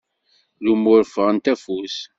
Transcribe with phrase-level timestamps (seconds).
[0.63, 1.97] Lumuṛ ffɣent afus.